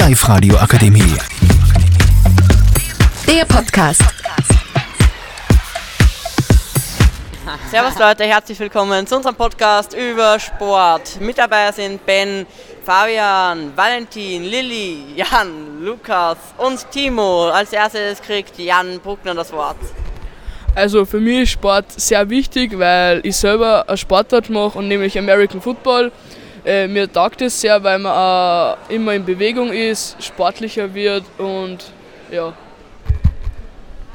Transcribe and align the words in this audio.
Live-Radio 0.00 0.56
Akademie. 0.56 1.14
Der 3.26 3.44
Podcast. 3.44 4.02
Servus 7.70 7.98
Leute, 7.98 8.24
herzlich 8.24 8.58
willkommen 8.60 9.06
zu 9.06 9.16
unserem 9.16 9.34
Podcast 9.34 9.94
über 9.94 10.40
Sport. 10.40 11.20
Mit 11.20 11.36
dabei 11.36 11.70
sind 11.72 12.06
Ben, 12.06 12.46
Fabian, 12.82 13.76
Valentin, 13.76 14.44
Lilly, 14.44 15.04
Jan, 15.16 15.84
Lukas 15.84 16.38
und 16.56 16.90
Timo. 16.90 17.50
Als 17.50 17.74
erstes 17.74 18.22
kriegt 18.22 18.58
Jan 18.58 19.00
Bruckner 19.00 19.34
das 19.34 19.52
Wort. 19.52 19.76
Also 20.74 21.04
für 21.04 21.20
mich 21.20 21.42
ist 21.42 21.50
Sport 21.50 22.00
sehr 22.00 22.30
wichtig, 22.30 22.78
weil 22.78 23.20
ich 23.22 23.36
selber 23.36 23.86
eine 23.86 23.98
Sportart 23.98 24.48
mache 24.48 24.78
und 24.78 24.88
nämlich 24.88 25.18
American 25.18 25.60
Football. 25.60 26.10
Äh, 26.64 26.88
mir 26.88 27.10
taugt 27.10 27.40
es 27.42 27.60
sehr, 27.60 27.82
weil 27.82 27.98
man 27.98 28.76
äh, 28.90 28.94
immer 28.94 29.14
in 29.14 29.24
Bewegung 29.24 29.72
ist, 29.72 30.22
sportlicher 30.22 30.92
wird 30.92 31.24
und 31.38 31.78
ja. 32.30 32.52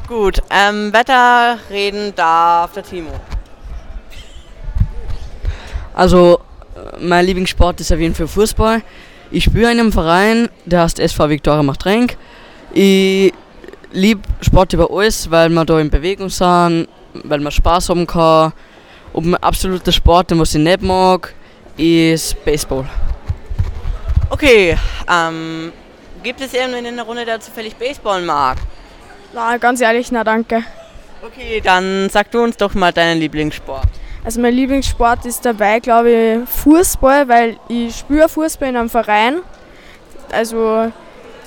Gut, 0.07 0.41
ähm, 0.51 0.93
Wetter 0.93 1.57
reden 1.69 2.13
darf 2.15 2.73
der 2.73 2.83
Timo. 2.83 3.09
Also, 5.93 6.39
äh, 6.75 6.99
mein 6.99 7.25
Lieblingssport 7.25 7.81
ist 7.81 7.91
auf 7.91 7.99
jeden 7.99 8.13
Fall 8.13 8.27
Fußball. 8.27 8.81
Ich 9.31 9.45
spiele 9.45 9.71
in 9.71 9.79
einem 9.79 9.91
Verein, 9.91 10.49
der 10.65 10.81
heißt 10.81 10.99
SV 10.99 11.29
Viktoria 11.29 11.63
Machtrenk. 11.63 12.17
Ich 12.71 13.33
liebe 13.91 14.21
Sport 14.41 14.73
über 14.73 14.91
alles, 14.91 15.31
weil 15.31 15.49
wir 15.49 15.65
da 15.65 15.79
in 15.79 15.89
Bewegung 15.89 16.29
sind, 16.29 16.87
weil 17.23 17.39
man 17.39 17.51
Spaß 17.51 17.89
haben 17.89 18.05
kann. 18.05 18.53
Und 19.13 19.27
mein 19.27 19.41
absoluter 19.41 19.91
Sport, 19.91 20.31
den 20.31 20.39
was 20.39 20.53
ich 20.53 20.61
nicht 20.61 20.81
mag, 20.81 21.33
ist 21.77 22.43
Baseball. 22.45 22.85
Okay, 24.29 24.77
ähm, 25.09 25.71
gibt 26.23 26.41
es 26.41 26.53
irgendwen 26.53 26.85
in 26.85 26.95
der 26.95 27.05
Runde, 27.05 27.25
der 27.25 27.39
zufällig 27.39 27.75
Baseball 27.75 28.21
mag? 28.21 28.57
Na, 29.33 29.57
ganz 29.57 29.81
ehrlich, 29.81 30.11
na 30.11 30.23
danke. 30.23 30.63
Okay, 31.21 31.61
dann 31.63 32.09
sag 32.09 32.31
du 32.31 32.43
uns 32.43 32.57
doch 32.57 32.73
mal 32.73 32.91
deinen 32.91 33.19
Lieblingssport. 33.19 33.87
Also 34.23 34.41
mein 34.41 34.53
Lieblingssport 34.53 35.25
ist 35.25 35.45
dabei, 35.45 35.79
glaube 35.79 36.09
ich, 36.11 36.49
Fußball, 36.49 37.27
weil 37.27 37.57
ich 37.69 37.95
spüre 37.95 38.27
Fußball 38.27 38.69
in 38.69 38.77
einem 38.77 38.89
Verein. 38.89 39.41
Also 40.31 40.91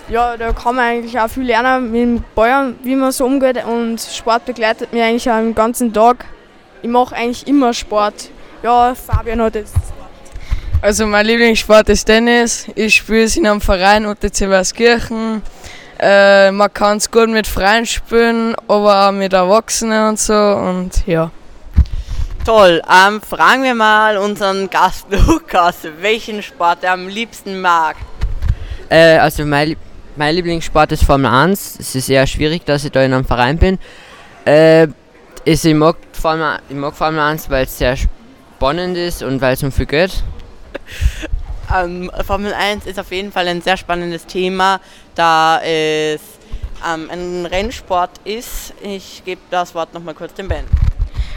ja, 0.09 0.37
da 0.37 0.53
kann 0.53 0.77
man 0.77 0.85
eigentlich 0.85 1.19
auch 1.19 1.29
viel 1.29 1.45
lernen 1.45 1.91
mit 1.91 2.01
dem 2.01 2.25
Ball, 2.35 2.75
wie 2.83 2.95
man 2.95 3.13
so 3.13 3.27
umgeht 3.27 3.65
und 3.65 4.01
Sport 4.01 4.47
begleitet 4.47 4.93
mich 4.93 5.03
eigentlich 5.03 5.31
auch 5.31 5.39
den 5.39 5.55
ganzen 5.55 5.93
Tag. 5.93 6.25
Ich 6.83 6.89
mache 6.89 7.15
eigentlich 7.17 7.47
immer 7.47 7.75
Sport. 7.75 8.31
Ja, 8.63 8.95
Fabian 8.95 9.43
hat 9.43 9.57
jetzt 9.57 9.75
Also 10.81 11.07
mein 11.07 11.27
Lieblingssport 11.27 11.89
ist 11.89 12.05
Tennis. 12.05 12.67
Ich 12.77 12.95
spiele 12.95 13.25
es 13.25 13.37
in 13.37 13.49
einem 13.49 13.61
Verein 13.61 14.07
UTC 14.07 14.49
Weißkirchen. 14.49 15.43
Äh, 15.99 16.53
man 16.53 16.73
kann 16.73 16.99
es 16.99 17.11
gut 17.11 17.29
mit 17.29 17.49
Freien 17.49 17.85
spielen, 17.85 18.55
aber 18.69 19.09
auch 19.09 19.13
mit 19.13 19.33
Erwachsenen 19.33 20.11
und 20.11 20.21
so 20.21 20.35
und 20.35 21.05
ja. 21.05 21.33
Toll, 22.45 22.81
ähm, 22.89 23.21
fragen 23.21 23.65
wir 23.65 23.75
mal 23.75 24.19
unseren 24.19 24.71
Gast 24.71 25.07
Lukas, 25.27 25.79
welchen 26.01 26.45
Sport 26.45 26.85
er 26.85 26.93
am 26.93 27.09
liebsten 27.09 27.61
mag. 27.61 27.97
Äh, 28.89 29.19
also 29.19 29.45
mein, 29.45 29.77
mein 30.15 30.37
Lieblingssport 30.37 30.93
ist 30.93 31.03
Formel 31.03 31.33
1. 31.33 31.81
Es 31.81 31.97
ist 31.97 32.09
eher 32.09 32.27
schwierig, 32.29 32.65
dass 32.65 32.85
ich 32.85 32.93
da 32.93 33.03
in 33.03 33.13
einem 33.13 33.25
Verein 33.25 33.59
bin. 33.59 33.81
Äh, 34.45 34.87
ist, 35.45 35.65
ich, 35.65 35.75
mag 35.75 35.97
Formel, 36.13 36.61
ich 36.69 36.77
mag 36.77 36.95
Formel 36.95 37.19
1, 37.19 37.51
weil 37.51 37.65
es 37.65 37.77
sehr 37.77 37.97
spannend 37.97 38.97
ist 38.97 39.25
und 39.25 39.41
weil 39.41 39.55
es 39.55 39.63
um 39.65 39.73
viel 39.73 39.87
geht. 39.87 40.23
Ähm, 41.71 42.11
Formel 42.27 42.55
1 42.55 42.87
ist 42.87 42.99
auf 42.99 43.13
jeden 43.13 43.31
Fall 43.31 43.47
ein 43.47 43.61
sehr 43.61 43.77
spannendes 43.77 44.25
Thema, 44.25 44.81
da 45.15 45.61
es 45.61 46.21
ähm, 46.87 47.11
ein 47.11 47.45
Rennsport 47.45 48.11
ist. 48.25 48.73
Ich 48.83 49.23
gebe 49.25 49.41
das 49.51 49.75
Wort 49.75 49.93
nochmal 49.93 50.15
kurz 50.15 50.33
dem 50.35 50.49
Ben. 50.49 50.65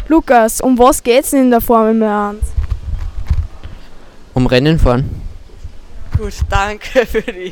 Lukas, 0.08 0.62
um 0.62 0.78
was 0.78 1.04
geht's 1.04 1.32
denn 1.32 1.42
in 1.42 1.52
der 1.52 1.62
Formel 1.62 2.04
1? 2.04 2.40
Um 4.34 4.46
Rennen 4.46 4.80
fahren. 4.80 5.22
Gut, 6.18 6.34
danke 6.50 7.06
für 7.06 7.22
die 7.22 7.52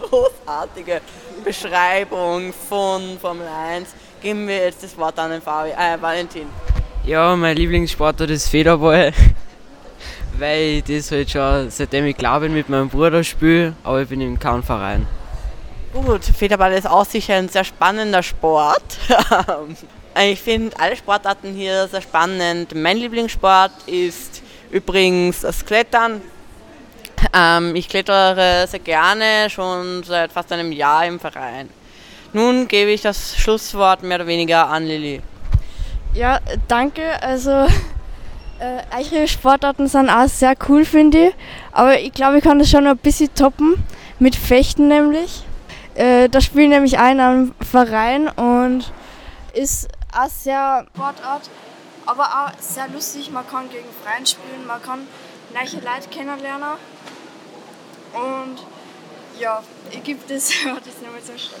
großartige 0.00 1.00
Beschreibung 1.44 2.52
von 2.68 3.18
Formel 3.20 3.46
1. 3.46 3.88
Geben 4.20 4.48
wir 4.48 4.56
jetzt 4.56 4.82
das 4.82 4.96
Wort 4.98 5.18
an 5.18 5.30
den 5.30 5.42
Fabi, 5.42 5.70
äh, 5.70 6.00
Valentin. 6.00 6.48
Ja, 7.04 7.36
mein 7.36 7.56
Lieblingssportart 7.56 8.30
ist 8.30 8.48
Federball. 8.48 9.12
weil 10.38 10.78
ich 10.78 10.84
das 10.84 11.10
halt 11.10 11.30
schon 11.30 11.70
seitdem 11.70 12.06
ich 12.06 12.16
glaube 12.16 12.48
mit 12.48 12.68
meinem 12.68 12.88
Bruder 12.88 13.22
spiele, 13.24 13.74
aber 13.84 14.02
ich 14.02 14.08
bin 14.08 14.20
in 14.20 14.38
keinem 14.38 14.62
Verein. 14.62 15.06
Gut, 15.92 16.24
Federball 16.24 16.72
ist 16.74 16.88
auch 16.88 17.04
sicher 17.04 17.34
ein 17.34 17.48
sehr 17.48 17.64
spannender 17.64 18.22
Sport. 18.22 18.98
ich 20.20 20.40
finde 20.40 20.78
alle 20.78 20.96
Sportarten 20.96 21.54
hier 21.54 21.88
sehr 21.88 22.02
spannend. 22.02 22.74
Mein 22.74 22.98
Lieblingssport 22.98 23.72
ist 23.86 24.42
übrigens 24.70 25.40
das 25.40 25.64
Klettern. 25.64 26.20
Ähm, 27.32 27.74
ich 27.74 27.88
klettere 27.88 28.66
sehr 28.68 28.80
gerne, 28.80 29.48
schon 29.50 30.02
seit 30.04 30.30
fast 30.30 30.52
einem 30.52 30.72
Jahr 30.72 31.06
im 31.06 31.18
Verein. 31.18 31.68
Nun 32.32 32.68
gebe 32.68 32.90
ich 32.90 33.02
das 33.02 33.36
Schlusswort 33.36 34.02
mehr 34.02 34.18
oder 34.18 34.26
weniger 34.26 34.68
an 34.68 34.84
Lilly. 34.84 35.22
Ja, 36.14 36.40
danke. 36.68 37.22
Also 37.22 37.66
äh, 38.58 38.82
eure 38.96 39.28
Sportarten 39.28 39.86
sind 39.88 40.10
auch 40.10 40.28
sehr 40.28 40.54
cool, 40.68 40.84
finde 40.84 41.28
ich. 41.28 41.34
Aber 41.72 41.98
ich 41.98 42.12
glaube, 42.12 42.38
ich 42.38 42.44
kann 42.44 42.58
das 42.58 42.68
schon 42.68 42.86
ein 42.86 42.96
bisschen 42.96 43.32
toppen. 43.34 43.82
Mit 44.18 44.34
Fechten 44.34 44.88
nämlich. 44.88 45.44
Äh, 45.94 46.28
da 46.28 46.40
spiele 46.40 46.64
ich 46.64 46.70
nämlich 46.70 46.92
in 46.94 47.20
einem 47.20 47.54
Verein 47.60 48.28
und 48.28 48.92
ist 49.54 49.88
auch 50.16 50.28
sehr 50.28 50.86
Sportart, 50.94 51.50
aber 52.06 52.24
auch 52.24 52.60
sehr 52.60 52.88
lustig. 52.88 53.30
Man 53.30 53.46
kann 53.48 53.68
gegen 53.70 53.88
Freien 54.04 54.26
spielen, 54.26 54.66
man 54.66 54.82
kann 54.82 55.06
neue 55.52 55.82
Leute 55.82 56.08
kennenlernen. 56.10 56.78
Und 58.12 58.58
ja, 59.40 59.62
ich 59.90 60.02
gebe 60.02 60.20
das, 60.28 60.48
das 60.84 61.00
nochmal 61.02 61.22
zum 61.22 61.38
Schluss. 61.38 61.60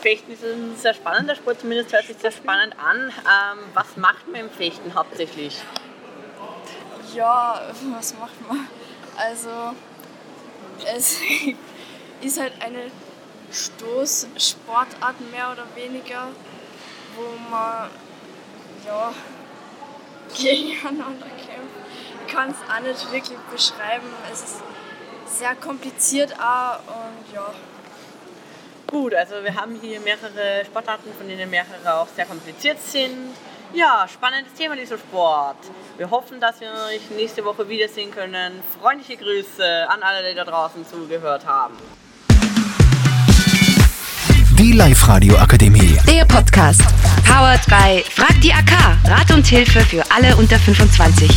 Fechten 0.00 0.32
ist 0.32 0.42
ein 0.42 0.76
sehr 0.76 0.94
spannender 0.94 1.34
Sport, 1.34 1.60
zumindest 1.60 1.92
hört 1.92 2.06
sich 2.06 2.16
sehr 2.16 2.32
spannend 2.32 2.74
an. 2.78 3.08
Ähm, 3.08 3.58
was 3.74 3.96
macht 3.96 4.26
man 4.28 4.42
im 4.42 4.50
Fechten 4.50 4.94
hauptsächlich? 4.94 5.60
Ja, 7.14 7.60
was 7.96 8.14
macht 8.14 8.48
man? 8.48 8.68
Also, 9.16 9.74
es 10.94 11.18
ist 12.20 12.40
halt 12.40 12.52
eine 12.60 12.90
Stoßsportart 13.50 15.20
mehr 15.32 15.50
oder 15.52 15.66
weniger, 15.74 16.28
wo 17.16 17.50
man 17.50 17.90
ja, 18.86 19.12
gegeneinander 20.36 21.26
kämpft. 21.26 21.74
Ich 22.26 22.32
kann 22.32 22.50
es 22.50 22.56
auch 22.70 22.80
nicht 22.80 23.12
wirklich 23.12 23.38
beschreiben. 23.50 24.06
Es 24.32 24.42
ist 24.42 24.62
sehr 25.26 25.54
kompliziert 25.56 26.32
auch 26.38 26.78
und 26.78 27.34
ja. 27.34 27.52
Gut, 28.86 29.14
also 29.14 29.42
wir 29.42 29.54
haben 29.54 29.78
hier 29.80 30.00
mehrere 30.00 30.64
Sportarten, 30.64 31.12
von 31.16 31.26
denen 31.28 31.48
mehrere 31.50 31.94
auch 31.94 32.08
sehr 32.14 32.26
kompliziert 32.26 32.80
sind. 32.80 33.34
Ja, 33.72 34.06
spannendes 34.12 34.52
Thema 34.54 34.74
dieser 34.74 34.98
Sport. 34.98 35.56
Wir 35.96 36.10
hoffen, 36.10 36.40
dass 36.40 36.60
wir 36.60 36.68
euch 36.88 37.08
nächste 37.16 37.44
Woche 37.44 37.68
wiedersehen 37.68 38.10
können. 38.10 38.60
Freundliche 38.80 39.16
Grüße 39.16 39.88
an 39.88 40.02
alle, 40.02 40.28
die 40.28 40.34
da 40.34 40.44
draußen 40.44 40.84
zugehört 40.84 41.46
haben. 41.46 41.74
Die 44.58 44.72
Live-Radio 44.72 45.36
Akademie. 45.36 45.96
Der 46.08 46.24
Podcast. 46.24 46.82
Powered 47.24 47.64
by 47.66 48.02
Frag 48.10 48.40
die 48.40 48.52
AK. 48.52 48.72
Rat 49.04 49.30
und 49.30 49.46
Hilfe 49.46 49.80
für 49.80 50.02
alle 50.10 50.36
unter 50.36 50.58
25. 50.58 51.30